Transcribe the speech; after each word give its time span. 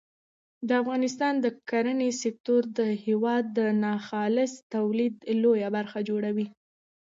د 0.67 0.69
افغانستان 0.81 1.33
د 1.39 1.47
کرنې 1.69 2.11
سکتور 2.23 2.61
د 2.79 2.81
هېواد 3.05 3.43
د 3.57 3.59
ناخالص 3.83 4.53
تولید 4.73 5.15
لویه 5.43 5.69
برخه 5.77 5.99
جوړوي. 6.09 6.47